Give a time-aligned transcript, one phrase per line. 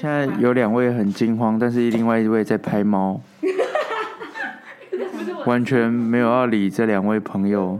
[0.00, 3.20] 现在有两位很惊慌，但是另外一位在拍猫，
[5.46, 7.78] 完全没有要理这两位朋友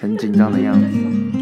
[0.00, 1.37] 很紧张的样子。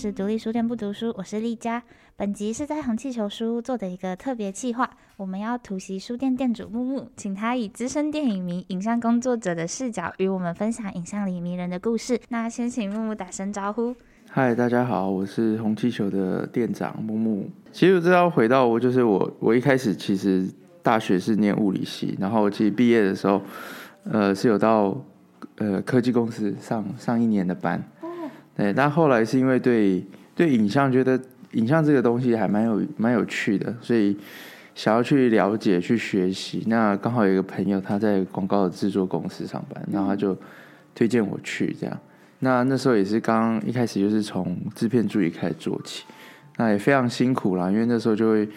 [0.00, 1.82] 是独立书店不读书，我是丽佳。
[2.16, 4.88] 本集是在红气球书屋做的一个特别企划，
[5.18, 12.18] 我们要突袭书店店主木木，请他以资深电影迷、影像工作者的视角，与我们分享影像里迷人的故事。
[12.30, 13.94] 那先请木木打声招呼。
[14.30, 17.50] 嗨，大家好，我是红气球的店长木木。
[17.70, 20.48] 其实我知道回到我，就是我，我一开始其实
[20.82, 23.42] 大学是念物理系，然后其实毕业的时候，
[24.04, 24.96] 呃，是有到
[25.58, 27.86] 呃科技公司上上一年的班。
[28.56, 30.04] 对，但后来是因为对
[30.34, 31.20] 对影像觉得。
[31.54, 34.16] 影像这个东西还蛮有蛮有趣的，所以
[34.72, 36.62] 想要去了解、去学习。
[36.68, 40.38] 那刚好有一个朋友他在广告的制作公司上班，然后他就
[40.94, 42.00] 推荐我去这样。
[42.38, 46.04] 那那时候也是刚一开始就是从制片助理开始做起，
[46.56, 48.48] 那也非常辛苦啦，因为那时候就会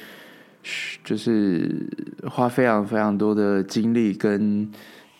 [1.03, 1.83] 就是
[2.29, 4.71] 花非常非常多的精力跟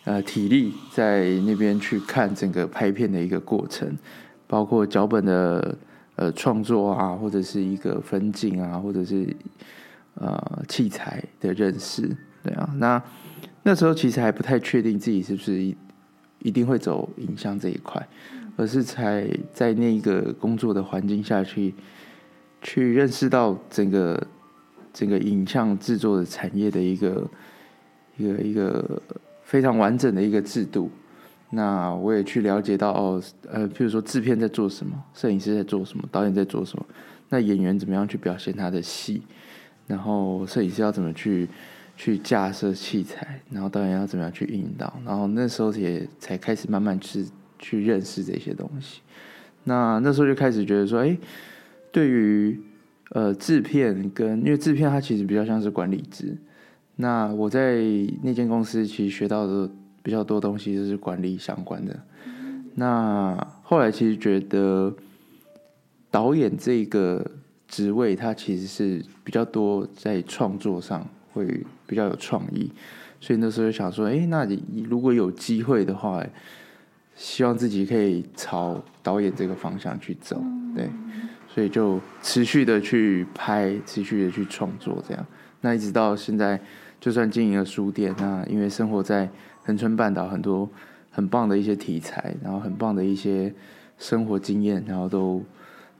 [0.03, 3.97] 呃体力在那边去看整个拍片的一个过程，
[4.47, 5.77] 包括脚本的。
[6.15, 9.35] 呃，创作啊，或者是一个分镜啊，或者是
[10.13, 12.07] 呃器材的认识，
[12.43, 12.69] 对啊。
[12.77, 13.01] 那
[13.63, 15.75] 那时候其实还不太确定自己是不是一
[16.37, 18.07] 一定会走影像这一块，
[18.55, 21.73] 而是才在那个工作的环境下去
[22.61, 24.27] 去认识到整个
[24.93, 27.27] 整个影像制作的产业的一个
[28.17, 29.01] 一个一个
[29.41, 30.91] 非常完整的一个制度。
[31.55, 36.85] 那我也去了解到哦，呃，譬如说制片在做什么，摄影师在做什么，导演在做什么，
[37.29, 39.21] 那演员怎么样去表现他的戏，
[39.85, 41.47] 然后摄影师要怎么去
[41.95, 47.23] 去架设器材，然后导演要怎么样去引导，然后那时候也才开始慢慢去
[47.59, 49.01] 去认识这些东西。
[49.63, 51.15] 那那时候就开始觉得说，哎，
[51.91, 52.59] 对于
[53.11, 56.35] 呃制片跟因为制片它其实比较像是管理职，
[56.95, 57.77] 那我在
[58.23, 59.69] 那间公司其实学到的。
[60.03, 61.99] 比较多东西就是管理相关的。
[62.75, 64.93] 那后来其实觉得
[66.11, 67.25] 导演这个
[67.67, 72.71] 职位，它其实是比较多在创作上会比较有创意，
[73.19, 76.23] 所以那时候就想说，哎，那你如果有机会的话，
[77.15, 80.43] 希望自己可以朝导演这个方向去走，
[80.75, 80.89] 对，
[81.47, 85.25] 所以就持续的去拍，持续的去创作，这样。
[85.61, 86.59] 那一直到现在，
[86.99, 89.29] 就算经营了书店，那因为生活在
[89.63, 90.69] 恒春半岛很多
[91.09, 93.53] 很棒的一些题材，然后很棒的一些
[93.97, 95.41] 生活经验，然后都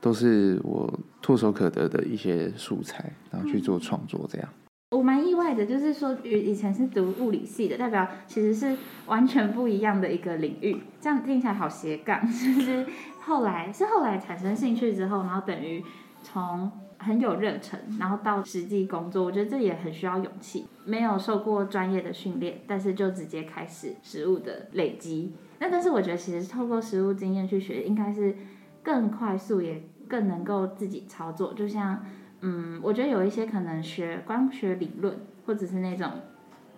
[0.02, 4.50] 都是我唾手可得的一些素材，然后去做创作这样。
[4.92, 10.78] 我蛮意外的，就是说以前是读物理系的，代表其实是完全不一样的一个领域。
[11.02, 12.86] 这样听起来好斜杠， 就是
[13.22, 15.84] 后来是后来产生兴趣之后，然后等于
[16.22, 16.72] 从。
[17.04, 20.66] 很有热忱，然后到实际工作，我觉得这也很需要勇气。
[20.86, 25.34] 没有受过专业的训练，但是就直接开始实物的累积。
[25.60, 28.36] 那但是我觉得，其实透过实物经验去学，应该是
[28.82, 31.54] 更快速，也更能够自己操作。
[31.54, 32.04] 就像，
[32.42, 35.16] 嗯，我觉得有一些可能学光学理论，
[35.46, 36.10] 或者是那种，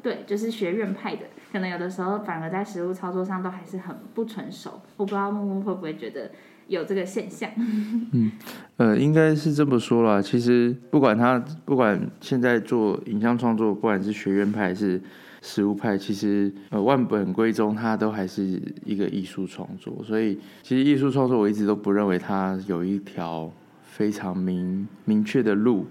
[0.03, 4.81] 对，就是学院派的，可能有的时候反而在实物操作上都还是很不成熟。
[4.97, 6.31] 我不知道木木会不会觉得。
[6.67, 8.31] 有这个现象，嗯，
[8.77, 10.21] 呃，应该是这么说啦。
[10.21, 14.99] 其实不管他，不管现在做影像创作，不管是学院派还是
[15.41, 20.01] 实物派，其实呃万本归宗，它都还是一个艺术创作。
[20.03, 23.51] 所以，其实艺术创作我一直都不认为它有一条
[23.83, 25.85] 非常明明确的路，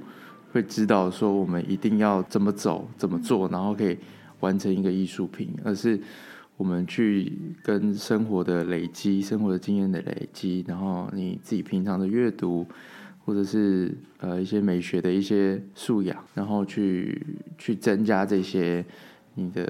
[0.53, 3.97] 会知道说我们一定要怎么走、怎么做，然后可以
[4.41, 6.01] 完成一个艺术品，而是。
[6.56, 7.32] 我们去
[7.65, 12.65] 跟生活的累积、生活的经验的累积，然后你自己平常的阅读，
[13.25, 17.20] 或者是呃一些美学的一些素养，然后去
[17.59, 18.84] 去增加这些
[19.34, 19.69] 你的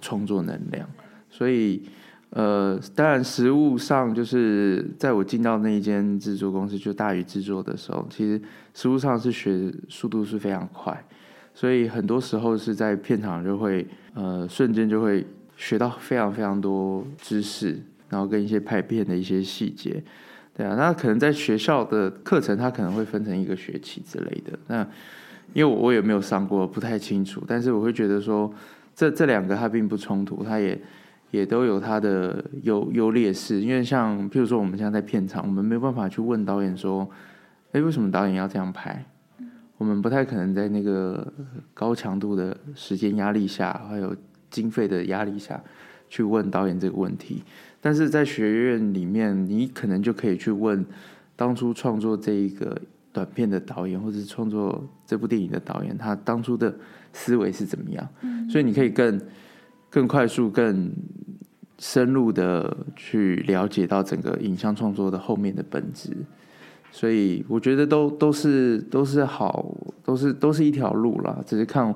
[0.00, 0.88] 创作能量。
[1.28, 1.82] 所以
[2.30, 8.40] 呃，当然实物上就是在我进到那一间制作公司，就大宇制作的时候，其实
[8.72, 11.04] 实物上是学速度是非常快，
[11.52, 13.84] 所以很多时候是在片场就会
[14.14, 15.26] 呃瞬间就会。
[15.60, 17.78] 学到非常非常多知识，
[18.08, 20.02] 然后跟一些拍片的一些细节，
[20.56, 24.58] 对啊，那可能在学校的课程，它可能会分成一个学期之类的。
[24.68, 24.80] 那
[25.52, 27.44] 因为我我也没有上过，不太清楚。
[27.46, 28.50] 但是我会觉得说，
[28.94, 30.80] 这这两个它并不冲突，它也
[31.30, 33.60] 也都有它的优优劣势。
[33.60, 37.06] 因为像譬如说，我们现在在片场，我们没有办法去问导演说，
[37.72, 39.04] 哎，为什么导演要这样拍？
[39.76, 41.30] 我们不太可能在那个
[41.74, 44.16] 高强度的时间压力下，还有。
[44.50, 45.62] 经费的压力下
[46.08, 47.42] 去问导演这个问题，
[47.80, 50.84] 但是在学院里面，你可能就可以去问
[51.36, 52.76] 当初创作这一个
[53.12, 56.74] 短片的导演，或者是创作这部电影的导演，他当初的
[57.12, 58.08] 思维是怎么样。
[58.50, 59.20] 所以你可以更
[59.88, 60.92] 更快速、更
[61.78, 66.10] 深入的去了解到整个影像创作的后面的本质。
[66.92, 69.72] 所以我觉得都都是都是好，
[70.04, 71.94] 都是都是一条路啦，只是看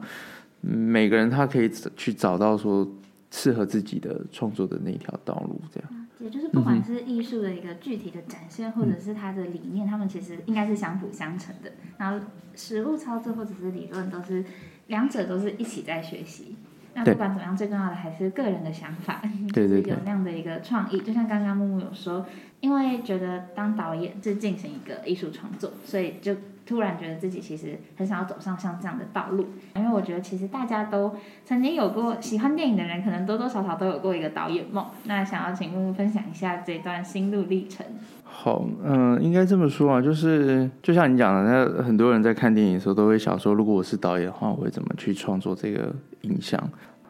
[0.67, 2.89] 每个人他可以去找到说。
[3.37, 11.73] 适合自己的创作的那条道路，这样，也就是不管是艺术的一个具体的展现，或者是它的理念，他们其实应该是相辅相成的。
[11.99, 12.25] 然后
[12.55, 14.45] 实物操作或者是理论，都是
[14.87, 16.55] 两者都是一起在学习。
[16.95, 19.21] 那不管怎么样，最重要的还是个人的想法，
[19.53, 21.01] 就是有那样的一个创意。
[21.01, 22.25] 就像刚刚木木有说，
[22.61, 26.37] 因为觉得当导演是进行一个艺术创作，所以就。
[26.67, 29.47] 突然觉得自己其实很想要走上像这样的道路，
[29.77, 31.15] 因为我觉得其实大家都
[31.45, 34.87] 曾经有过喜欢电影的人，可能多多少少都有过一个导演梦。
[35.05, 37.85] 那想要请木木分享一下这段心路历程。
[38.25, 46.59] 好，嗯，应该这么说啊，就是就像你讲的，那很多人在看电影的时候都会想说，如果我是导演的话，我会怎么去创作这个影像？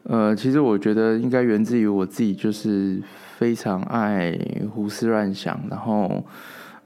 [0.03, 3.01] 呃，其实我觉得应该源自于我自己，就是
[3.39, 4.37] 非常爱
[4.75, 6.25] 胡思乱想，然后。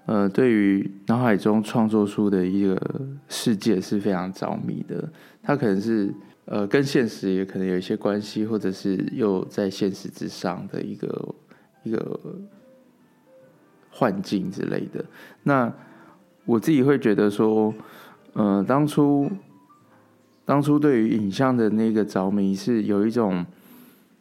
[0.09, 2.81] 呃，对于脑海中创作出的一个
[3.29, 5.07] 世界是非常着迷的。
[5.43, 6.11] 它可能是
[6.47, 11.35] 呃跟现实也可能有一些关系，或者是又在现实之上的一个
[11.83, 12.19] 一个
[13.91, 15.05] 幻境之类的。
[15.43, 15.71] 那
[16.47, 17.75] 我自己会觉得说，
[18.33, 19.31] 呃，当初
[20.47, 23.45] 当初对于影像的那个着迷是有一种，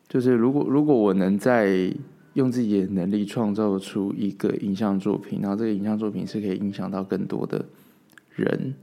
[0.09, 1.89] 就是如果如果我能在。
[2.37, 7.65] 用自己的能力创造出一个影像作品，然后这个影像作品是可以影响到更多的
[8.35, 8.75] 人，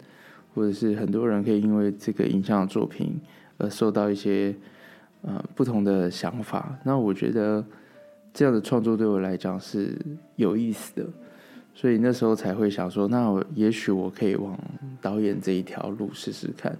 [0.52, 3.14] 或者是很多人可以因为这个影像作品
[3.58, 4.52] 而受到一些
[5.22, 6.76] 呃不同的想法。
[6.82, 7.64] 那我觉得
[8.32, 9.96] 这样的创作对我来讲是
[10.34, 11.06] 有意思的，
[11.76, 14.58] 所以那时候才会想说，那我也许我可以往
[15.00, 16.76] 导演这一条路试试看。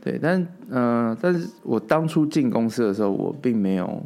[0.00, 4.02] 对，但嗯，但是我当初进公司的时候，我并没有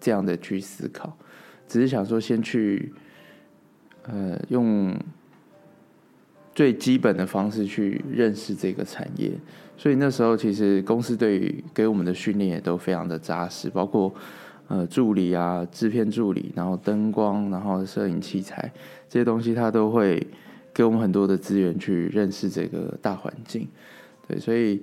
[0.00, 1.16] 这样的去思考。
[1.66, 2.92] 只是想说，先去，
[4.02, 4.94] 呃，用
[6.54, 9.32] 最基本的方式去认识这个产业。
[9.76, 14.14] 所以那时候，其实公司对于给我们的训练也都非常的扎实，包括
[14.68, 18.70] 呃助理啊、制片助理，然后灯光，然后摄影器材
[19.08, 20.24] 这些东西，他都会
[20.72, 23.66] 给我们很多的资源去认识这个大环境。
[24.28, 24.80] 对，所以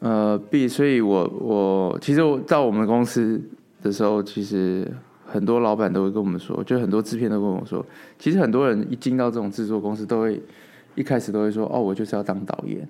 [0.00, 3.40] 呃，必，所以我我其实我到我们公司
[3.82, 4.86] 的时候，其实。
[5.26, 7.84] 很多老板都会跟我们说，就很多制片都跟我说，
[8.18, 10.40] 其实很多人一进到这种制作公司，都会
[10.94, 12.88] 一开始都会说，哦，我就是要当导演。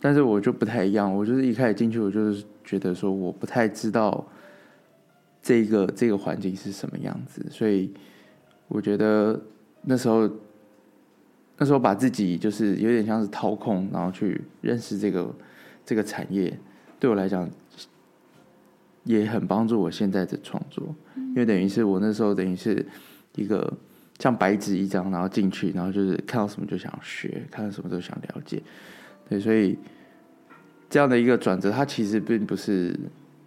[0.00, 4.24] 但是我就不太一样，我就是一开始进去，我就是觉得说，我不太知道
[5.42, 7.92] 这个这个环境是什么样子，所以
[8.68, 9.40] 我觉得
[9.82, 10.28] 那时候
[11.58, 15.34] 那时候把自己就是有点像是掏空，然后去认识这个
[15.84, 16.58] 这个产业，
[16.98, 17.48] 对我来讲。
[19.04, 22.84] 也很帮助我现在的创作，因为等于是我那时候等于是
[23.34, 23.72] 一个
[24.18, 28.62] 像白纸一张，然后进去，然后就是看到什么就想学，看到什么都想了解，
[29.28, 29.76] 对，所以
[30.88, 32.90] 这样的一个转折，它其实并不是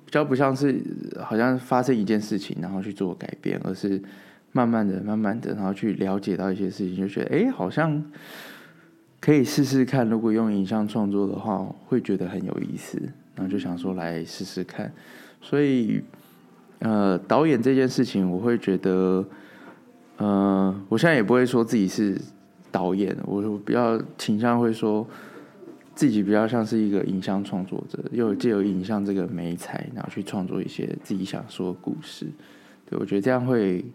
[0.03, 0.83] 比较不像是
[1.21, 4.01] 好像发生一件事情，然后去做改变，而是
[4.51, 8.03] 慢慢的、慢慢的，然后去了解到一些事情，就觉得哎，好像
[9.21, 12.99] 可以试试看，如果用影像创作的话，会觉得很有意思，
[13.35, 14.91] 然后就想说来试试看。
[15.47, 16.01] 所以，
[16.79, 19.23] 呃，导演这件事情，我会觉得，
[20.17, 22.19] 呃，我现在也不会说自己是
[22.71, 25.07] 导演，我比较倾向会说
[25.93, 32.25] 自己比较像是一个影像创作者，又借由影像这个媒材，然后去创作一些自己想说的故事。
[32.89, 33.85] 对我觉得这样会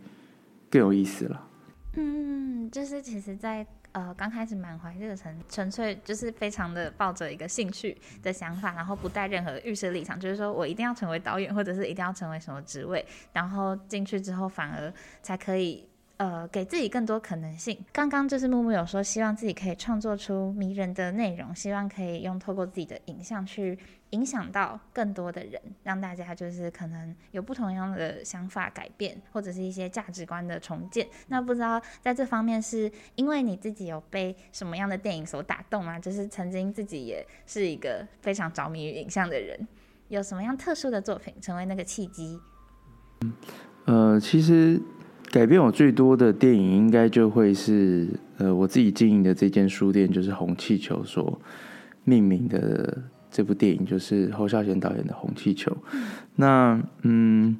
[0.70, 1.48] 更有意思了。
[1.96, 3.66] 嗯，就是其实，在。
[3.92, 14.92] 呃，刚开始满怀热忱，纯粹就是非常的抱着一个兴趣的想法，然后不带任何预设立场，就是说我一定要成为导演，或者是一定要成为什么职位，然后进去之后反而
[15.22, 15.89] 才可以。
[16.20, 17.82] 呃，给自己更多可能性。
[17.90, 23.78] 刚刚就是木木有说，希望自己可以创作出迷人的内容，希望可以用透过自己的影像去
[24.10, 31.08] 影响到更多的人，让大家就是可能有不同样的想法改变，或者是一些价值观的重建。
[31.28, 35.98] 那不知道在这方面是因为你自己有被什么样的电影所打动吗？
[35.98, 39.66] 就是曾经自己也是一个非常着迷于影像的人，
[40.08, 42.38] 有什么样特殊的作品成为那个契机？
[43.22, 43.32] 嗯，
[43.86, 44.78] 呃，其实。
[45.30, 48.08] 改变我最多的电影，应该就会是
[48.38, 51.40] 呃我自己经营的这间书店，就是红气球所
[52.02, 52.98] 命名的
[53.30, 55.70] 这部电影，就是侯孝贤导演的《红气球》。
[56.34, 57.56] 那嗯，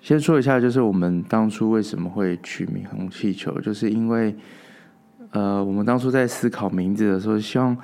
[0.00, 4.34] 先说一下，就是我们当初为什么会取名红气球，就是因为，
[5.32, 7.76] 呃，我们当初在思考名字的时候，希望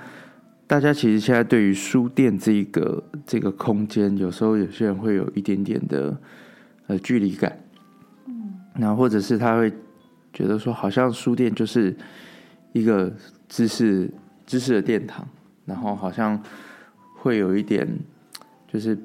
[0.67, 6.17] 大家其实现在对于书店这个这个空间，有时候有些人会有一点点的
[6.87, 7.59] 呃距离感，
[8.75, 9.73] 然后或者是他会
[10.33, 11.97] 觉得说，好像书店就是
[12.73, 13.13] 一个
[13.49, 14.11] 知识
[14.47, 15.27] 知识的殿堂，
[15.65, 16.43] 然后好像
[17.17, 17.89] 会有一点
[18.67, 18.99] 就是。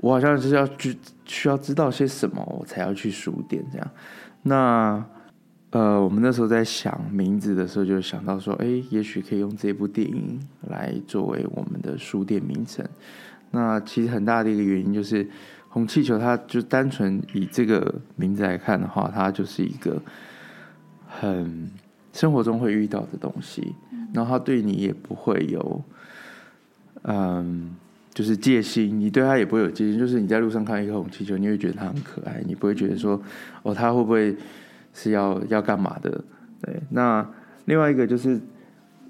[0.00, 3.90] 我好像就是要去需要知道些什么，我才要去书店这样。
[4.42, 5.04] 那
[5.70, 12.84] 呃，我们那时候在想名字的时候，就想到说，哎，也许可以用这部电影来作为我们的书店名称。
[13.52, 15.28] 那其实很大的一个原因就是，
[15.72, 20.00] 红气球它就单纯以这个名字来看的话，它就是一个
[21.08, 21.68] 很
[22.12, 23.74] 生活中会遇到的东西，
[24.14, 25.82] 然后它对你也不会有
[27.02, 27.74] 嗯。
[28.14, 29.98] 就是戒心，你对他也不会有戒心。
[29.98, 33.18] 就是你在路上看一个红气球，你会觉得它很可爱，你不会觉得说，
[33.62, 34.36] 哦，它会不会
[34.92, 36.22] 是要要干嘛的？
[36.60, 36.78] 对。
[36.90, 37.26] 那
[37.64, 38.38] 另外一个就是，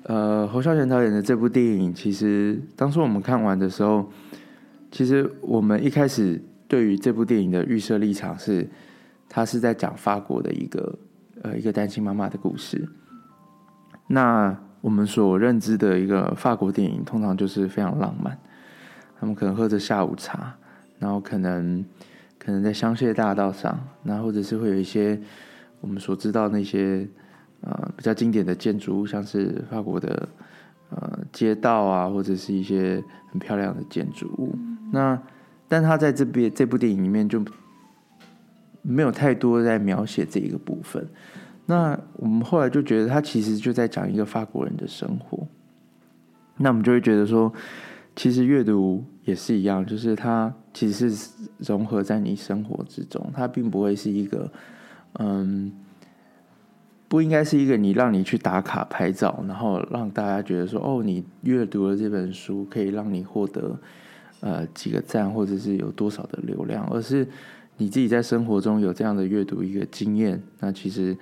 [0.04, 4.08] 呃，侯孝贤导演的这部电影，其实当初我们看完的时候，
[4.92, 6.40] 其实我们一开始
[6.72, 8.66] 对于这部电影的预设立场是，
[9.28, 10.98] 他是在讲法国的一个
[11.42, 12.88] 呃一个单亲妈妈的故事。
[14.06, 18.38] 那我们所认知的一个法国电影，通常就是非常浪漫。
[19.20, 20.54] 他们可能喝着下午茶，
[20.98, 21.84] 然后可能
[22.38, 25.20] 可能在香榭大道上，那或者是会有一些
[25.82, 27.06] 我们所知道那些
[27.60, 30.26] 呃比较经典的建筑物，像是法国的
[30.88, 34.56] 呃街道啊，或者是一些很漂亮的建筑物。
[34.90, 35.20] 那
[35.72, 37.42] 但他在这边这部电影里面就
[38.82, 41.08] 没有太多在描写这一个部分。
[41.64, 45.48] 那我们后来就觉得他其实就在讲一个法国人的生活。
[46.58, 47.50] 那我们就会觉得说。
[48.14, 54.52] 其实阅读也是一样，就是它其实是融合在你生活之中，它并不会是一个，
[55.14, 55.72] 嗯，
[57.08, 63.80] 不应该是一个你让你去打卡拍照，然后让大家觉得说，哦，你阅读了这本书可以让你获得
[64.42, 67.26] 呃几个赞，或者是有多少的流量，而是
[67.78, 71.16] 你自己在生活中有这样的阅读一个经验，那其实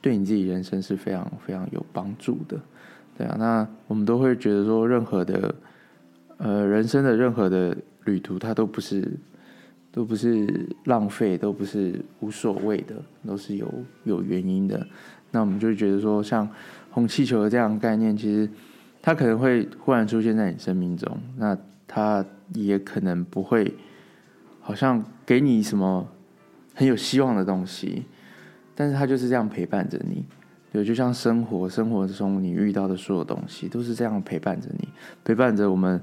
[0.00, 2.56] 对你自己人生是非常非常有帮助的，
[3.18, 5.52] 对啊，那我们都会觉得说，任何的。
[6.42, 7.76] 呃，人生的任何的
[8.06, 9.06] 旅途，它都不是，
[9.92, 12.94] 都不是浪费，都不是无所谓的，
[13.26, 13.70] 都是有
[14.04, 14.86] 有原因的。
[15.32, 16.48] 那我们就觉得说，像
[16.90, 18.48] 红气球的这样的概念，其实
[19.02, 21.54] 它可能会忽然出现在你生命中，那
[21.92, 23.74] 他也可能不会，
[24.60, 26.06] 好像给你什么
[26.74, 28.04] 很有希望的东西，
[28.76, 30.24] 但是他就是这样陪伴着你。
[30.70, 34.88] 对，就像生活，生活中你遇到的所有东西，都是这样陪伴着你，
[35.24, 36.00] 陪伴着我们。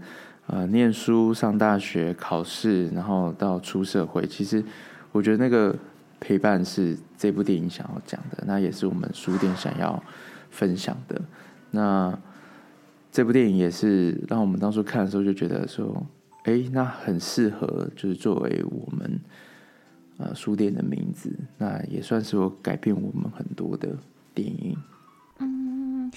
[0.50, 4.63] 呃，念书、上大学、考试，然后到出社会，其实
[5.12, 5.75] 我觉得那个
[6.22, 10.01] 陪伴是这部电影想要讲的，那也是我们书店想要
[10.50, 11.22] 分享的。
[11.72, 12.17] 那
[13.17, 16.05] 这部电影也是让我们当初看的时候就觉得说，
[16.43, 19.19] 哎，那很适合，就是作为我们
[20.17, 23.97] 呃书店的名字，那也算是我改变我们很多的
[24.36, 24.77] 电影。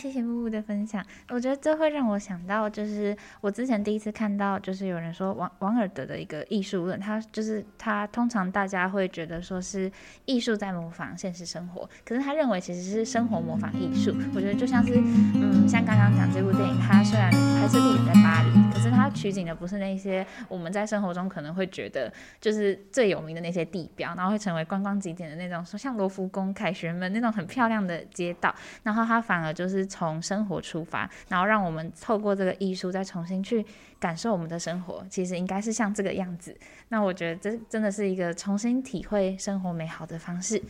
[0.00, 9.92] 谢谢木木的分享，我觉得这会让我想到，就是我之前第一次看到，就是有人说王王尔德的一个艺术论，他就是他通常大家会觉得说是
[10.24, 14.16] 艺术在模仿现实生活，可是他认为其实是生活模仿艺术。
[14.34, 14.94] 我觉得就像是，
[15.34, 29.89] 嗯，像刚刚讲这部电影，它虽然拍摄地点在巴黎，可是它取景的不是那些我们在生活中可能会觉得就是最有名的那些地标，然后会成为观光景点的那种，说像罗浮宫、凯旋门那种很漂亮的街道，然后它反而就是。
[29.90, 33.66] 从生活出发，然后让我们透过这个艺术再重新去
[33.98, 36.56] 感受我们的生活，其实应该是像这个样子。
[36.88, 40.62] 那我觉得这真的是一个重新体会生活美好的方式。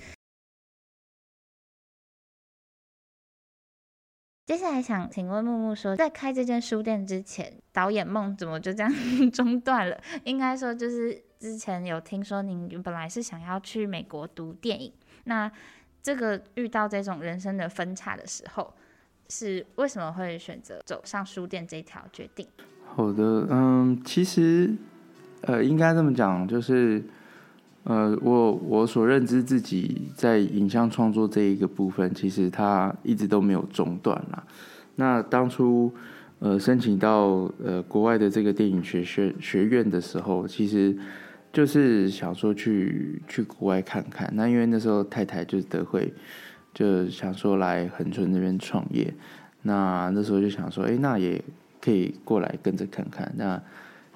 [4.46, 8.92] 接下来想请问木木说，在开这间书店之前，导演梦怎么就这样
[9.30, 10.02] 中断了？
[10.24, 14.92] 应该说就是之前有听说您本来是想要去美国读电影，
[15.24, 15.48] 那
[16.02, 18.74] 这个遇到这种人生的分叉的时候。
[19.30, 22.46] 是为什么会选择走上书店这条决定？
[22.84, 24.74] 好的，嗯，其实，
[25.42, 27.00] 呃，应该这么讲，就是，
[27.84, 34.44] 呃，我我所认知自己在影像创作这一个部分，其实它一直都没有中断啦。
[34.96, 35.94] 那当初，
[36.40, 40.94] 呃，申请到呃国外的这个电影学学学院的时候，其实
[41.52, 44.28] 就是想说去去国外看看。
[44.34, 46.12] 那因为那时候太太就是德惠。
[46.72, 49.12] 就想说来恒春那边创业，
[49.62, 51.42] 那那时候就想说，哎，那也
[51.80, 53.30] 可以过来跟着看看。
[53.36, 53.60] 那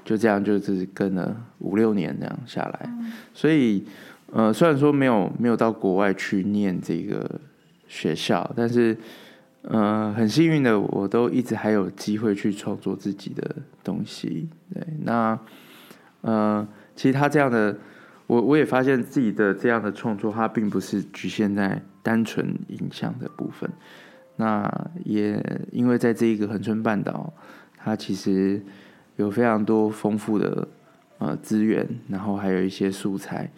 [0.04, 2.90] 就这样，就是跟了五六年这样下来。
[3.32, 3.84] 所以，
[4.32, 7.40] 呃，虽然说没有没有到国外去念这个
[7.88, 8.96] 学校，但是
[9.62, 14.46] 呃，很幸运的，我都一直还有机会去创作自己的东西。
[14.72, 15.38] 对，那
[16.20, 17.74] 呃，其实他这样的，
[18.26, 23.70] 我我也发现自己的这样的创作，它并不是局限在单纯影像的部分。
[24.36, 25.40] 那也
[25.70, 27.32] 因为在这一个恒春半岛，
[27.76, 28.62] 它其实
[29.16, 30.66] 有非常多丰富的
[31.18, 33.50] 呃资源，然后还有一些素材。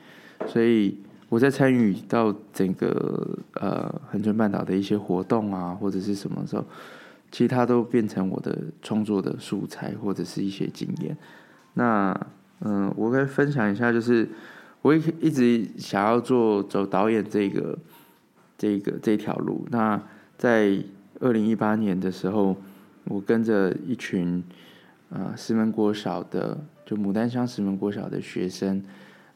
[0.46, 6.64] 所以我在参与到整个呃恒春半岛的一些活动啊，或者是什么时候，
[7.30, 11.16] 其实它都变成我的创作的素材或者是一些经验。
[11.74, 12.14] 那
[12.60, 14.28] 嗯，我可以分享一下，就是
[14.86, 17.76] 我一一直想要做走导演这个
[18.56, 19.66] 这个这条路。
[19.72, 20.00] 那
[20.38, 20.80] 在
[21.18, 22.56] 二零一八年的时候，
[23.06, 24.40] 我跟着一群
[25.10, 28.80] 呃石门国小的，就牡丹乡石门国小的学生。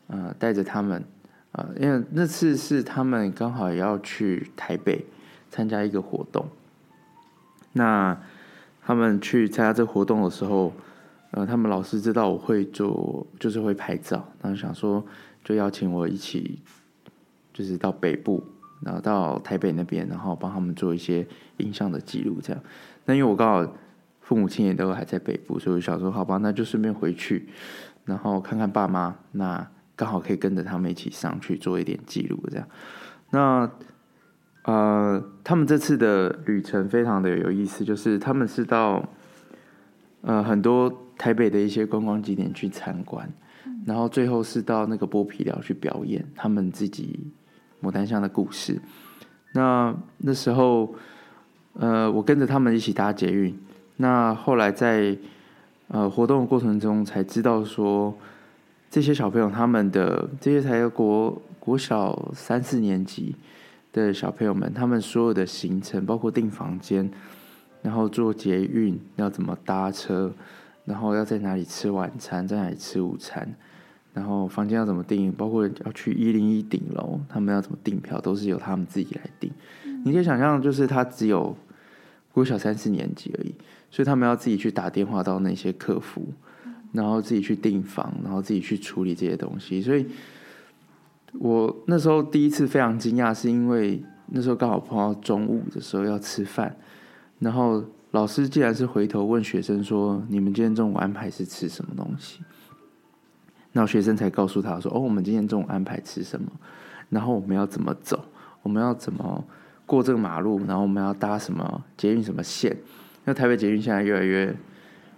[0.06, 1.04] 呃，带着他们，
[1.52, 5.04] 啊，因为那次是他们刚好要去台北
[5.48, 6.48] 参加一个活动。
[7.72, 8.16] 那
[8.82, 10.72] 他们去参加这活动的时候，
[11.30, 15.04] 呃，他们老师知道我会做，就是会拍照，然后想说
[15.44, 16.60] 就邀请我一起，
[17.52, 18.44] 就是到北部，
[18.82, 21.26] 然后到台北那边，然后帮他们做一些
[21.58, 22.62] 影像的记录，这样。
[23.04, 23.74] 那因为我刚好
[24.20, 27.48] 父母亲也都还在北部，所以我想说，好吧，那就顺便回去，
[28.04, 29.16] 然后看看爸妈。
[29.32, 32.66] 那刚好可以跟着他们一起上去做一点记录，这样。
[33.30, 33.70] 那
[34.62, 39.08] 呃，他们这次的旅程非常的有意思，就是他们是到
[40.20, 43.30] 呃很多台北的一些观光景点去参观，
[43.90, 47.18] 然后最后是到那个剥皮寮去表演他们自己
[47.82, 48.80] 牡丹香的故事。
[49.52, 50.94] 那那时候
[51.72, 53.58] 呃，我跟着他们一起搭捷运，
[53.96, 55.16] 那后来在
[55.88, 58.14] 呃活动的过程中才知道说。
[58.92, 63.36] 这些小朋友，他们的这些才国国小三四年级
[63.92, 67.08] 的小朋友们，他们所有的行程，包括订房间，
[67.82, 70.32] 然后坐捷运要怎么搭车，
[70.84, 73.54] 然后要在哪里吃晚餐，在哪里吃午餐，
[74.12, 79.50] 然后房间要怎么订，包括要去一零一顶楼，他们要怎么订票，都是由他们自己来订。
[80.04, 81.56] 你可以想象，就是他只有
[82.32, 83.54] 国小三四年级而已，
[83.90, 86.26] 所以他们要自己去打电话到那些客服。
[86.92, 90.04] 然后自己去订房，然后自己去处理这些东西，所以
[91.34, 96.74] 我那时候第一次非常惊讶，是因为那时候刚好碰到中午的时候要吃饭，
[97.38, 102.40] 然后老师竟然是回头问学生说：“你们今天中午安排是吃什么东西？”
[103.72, 106.50] 然后学生才告诉他说：“哦，我们今天中午安排吃什么？
[107.08, 108.24] 然后我们要怎么走？
[108.62, 109.44] 我们要怎么
[109.86, 110.58] 过这个马路？
[110.66, 112.70] 然后我们要搭什么捷运什么线？
[112.72, 114.54] 因为台北捷运现在越来越……”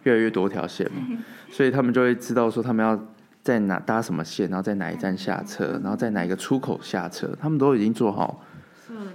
[0.05, 1.01] 越来越多条线嘛，
[1.49, 3.01] 所以他们就会知道说他们要
[3.41, 8.43] 在哪搭什么线，然后在哪一站下车，然后在哪一个出口下车，他们都已经做好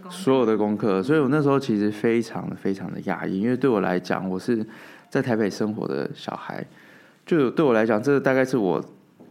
[0.10, 1.04] 所有的功课。
[1.04, 4.66] 所以我那时候其实非常的非常的压抑，因为对我来讲，我是
[5.10, 6.66] 在台北生活的小孩，
[7.26, 8.82] 就对我来讲，这大概是我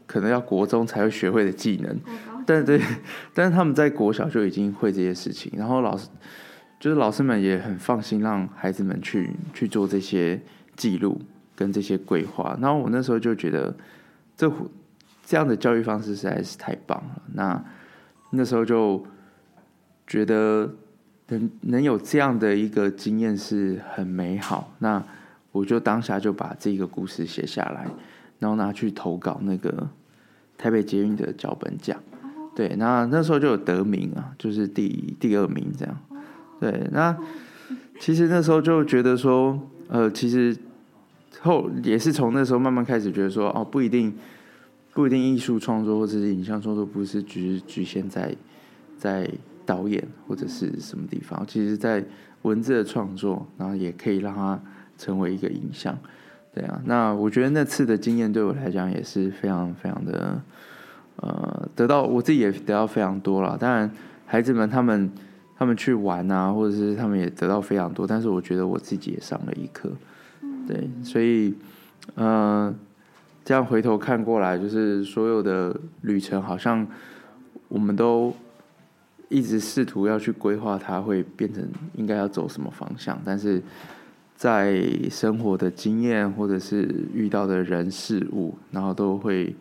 [0.06, 1.98] 可能要国中才会学会的技能。
[2.46, 2.80] 但对，
[3.34, 6.08] 但是他们在国小就已经会这些事情，然后老师
[6.78, 10.40] 就是老师们也很放心让孩子们去去做这些
[10.76, 11.20] 记录。
[11.58, 13.74] 跟这些规划，然后我那时候就觉得，
[14.36, 14.52] 这
[15.24, 17.22] 这样的教育方式实在是太棒了。
[17.32, 17.64] 那
[18.28, 19.02] 那时候就
[20.06, 20.70] 觉得
[21.28, 24.70] 能能有这样的一个经验是很美好。
[24.80, 25.02] 那
[25.50, 27.86] 我就当下就把这个故事写下来，
[28.38, 29.88] 然后拿去投稿那个
[30.56, 31.98] 台北捷运的脚本奖。
[32.54, 35.98] 对，那那时候就有得名啊，就是第第二名这样。
[36.60, 37.16] 对，那
[38.00, 40.56] 其实那时候就觉得说，呃，其实。
[41.42, 44.12] 后也是从那时候慢慢开始觉得说，哦，不一定，
[44.94, 48.34] 不一定艺术创作或者是影像创作不是局局限在
[48.96, 49.30] 在
[49.64, 52.02] 导演或者是什么地方，其实在
[52.42, 54.58] 文字的创作，然后也可以让它
[54.96, 55.96] 成为一个影像，
[56.56, 56.80] 对啊。
[56.86, 60.40] 那我觉得那次的经验对我来讲也是非常非常的，
[61.16, 63.58] 呃，得到我自己也得到非常多了。
[63.58, 63.90] 当然，
[64.24, 65.12] 孩子们他们
[65.58, 69.92] 他们去玩啊，或者是他们也得到非常多，但是我觉得我自己也上了一课。
[70.66, 71.54] 对，所以，
[72.16, 72.74] 嗯，
[73.44, 76.84] 这样回头看过来，就是所有的旅程，好像
[77.68, 78.34] 我们都
[79.28, 81.64] 一直试图要去规划它会变成
[81.94, 83.62] 应该要走什么方向，但是
[84.36, 89.56] 在生活的经验或者是遇到的人事物，然后都会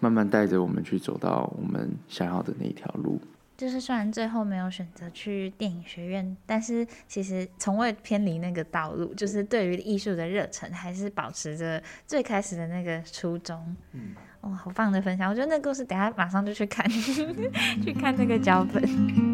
[0.00, 3.20] 慢慢带着我们去走到我们想要的那一条路。
[3.56, 13.74] 就是虽然最后没有选择去电影学院，但是其实从未偏离那个道路，就是对于艺术的热忱还是保持着最开始的那个初衷。
[13.94, 15.28] 嗯，哇，好棒的分享！
[15.28, 16.88] 我觉得那故事等下马上就去看，
[17.82, 19.27] 去看那个脚本。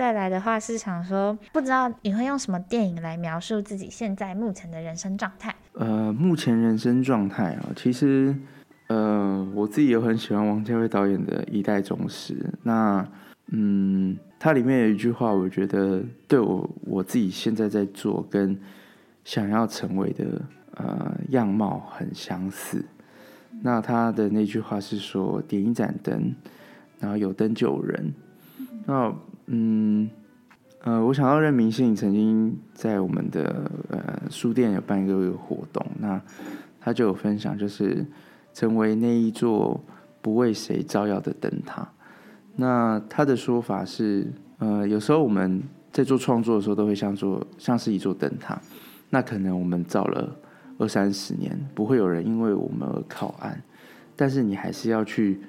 [0.00, 5.54] 再来的话是想说，不知道你会用什么电影来描述自己现在目前的人生状态？
[5.74, 8.34] 呃，目前人生状态啊，其实，
[8.86, 12.32] 呃，我自己也很喜欢王家卫导演的《一代宗师》。
[12.62, 13.06] 那，
[13.48, 18.58] 嗯，它里面有一句话，我觉得对我我自己现在在做跟
[19.22, 20.24] 想要成为的
[20.76, 22.82] 呃样貌很相似。
[23.60, 26.34] 那他的那句话是说：“点一盏灯，
[26.98, 28.14] 然后有灯就有人。”
[28.86, 29.14] 那
[29.52, 30.08] 嗯，
[30.82, 36.22] 呃，我想要任明信曾经在我们的呃书店有办一个活动，那
[36.80, 38.06] 他就有分享，就是
[38.54, 39.82] 成为那一座
[40.22, 41.88] 不为谁照耀的灯塔。
[42.54, 45.60] 那他的说法是，呃，有时候我们
[45.90, 48.56] 在做创作的时候，都会像做像是一座灯塔，
[49.08, 50.36] 那可能我们造了
[50.78, 53.60] 二三十年，不会有人因为我们而靠岸，
[54.14, 55.40] 但是你还是要去。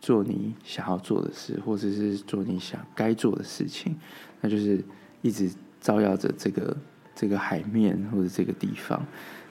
[0.00, 3.96] 做你想要做的事，或者是做你想该做的事情，
[4.40, 4.82] 那就是
[5.22, 6.76] 一直照耀着这个
[7.14, 9.04] 这个海面或者这个地方。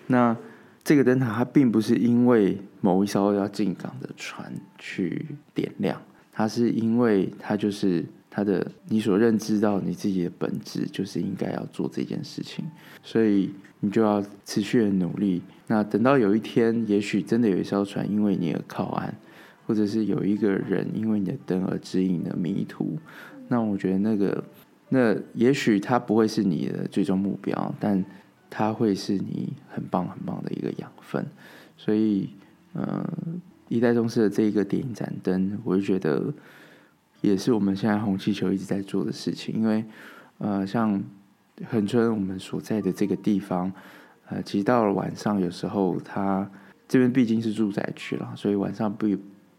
[0.07, 0.35] 那
[0.83, 12.63] 这个灯塔它并不是因为某一艘要进港的船去点亮，它是因为它就是它的你所认知到你自己的本质就是应该要做这件事情，
[13.03, 15.41] 所以你就要持续的努力。
[15.67, 19.13] 那等到有一天，也许真的有一艘船因为你而靠岸。
[19.67, 22.97] 或者是有一个人因为你的灯而指引的迷途，
[23.49, 24.41] 那我觉得那个
[24.87, 28.01] 那也许他不会是你的最终目标，但
[28.49, 31.25] 他会是你很棒很棒的一个养分。
[31.75, 32.29] 所以，
[32.71, 33.05] 呃，
[33.67, 36.33] 一代宗师的这一个点一盏灯，我就觉得
[37.19, 39.53] 也是我们现在红气球一直在做的事情。
[39.53, 39.83] 因为，
[40.37, 41.03] 呃，像
[41.65, 43.69] 恒春我们所在的这个地方，
[44.29, 46.49] 呃，其实到了晚上，有时候它
[46.87, 49.05] 这边毕竟是住宅区了，所以晚上不。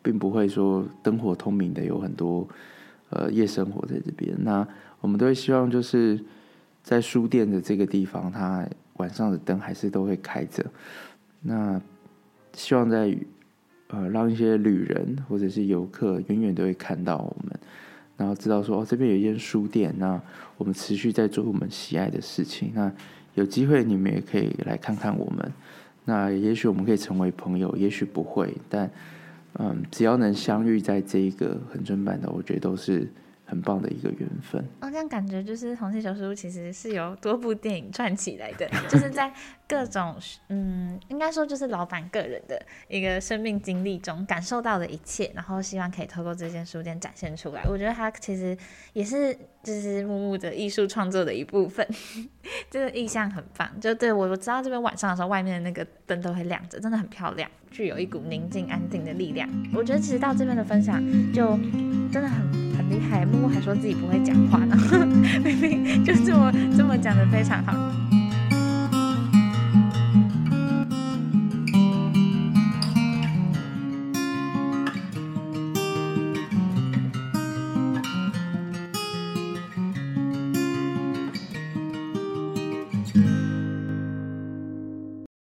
[0.09, 2.49] 并不会说灯火通明的有很多，
[3.11, 4.35] 呃，夜生活在这边。
[4.38, 4.66] 那
[5.03, 6.18] 我们都会希望就是
[6.83, 10.64] 在书店的这个地方，它晚上的灯还是都会开着。
[11.42, 11.79] 那
[12.55, 13.14] 希望在
[13.88, 17.61] 呃让一些旅人或者是游客远远都会看到我们，
[18.16, 20.18] 然后知道说哦这边有一间书店，那
[20.57, 22.73] 我们持续在做我们喜爱的事情。
[22.75, 22.90] 那
[23.35, 25.53] 有机会你们也可以来看看我们。
[26.07, 28.90] 那也许我们可以成为朋友，也许不会，但。
[29.59, 33.09] 嗯，只要能相遇在这一个很正版的，我觉得都是
[33.49, 34.63] 很棒的一个缘分。
[34.81, 39.33] 哦，这样感觉就是《红气球书》其实是由多部电影串起来的，就是在
[39.67, 40.17] 各种
[40.49, 47.63] 嗯，应该说就是老板个人的一个生命经历中感受到的一切，然后希望可以透过这间书店展现出来。
[47.65, 48.57] 我觉得它其实
[48.93, 51.87] 也是就是木木的艺术创作的一部分，
[52.71, 53.69] 这个意象很棒。
[53.81, 57.51] 就对我我知道这边晚上的时候，外面的那个灯都会亮着，真的很漂亮。
[57.71, 59.49] 具有一股宁静安定的力量。
[59.75, 61.03] 我觉得其实到这边的分享
[61.35, 61.49] 就
[62.11, 62.51] 真的很
[62.88, 63.24] 李海。
[63.27, 64.77] 木木还说自己不会讲话呢，
[65.44, 68.17] 明明就这么这么讲的非常好。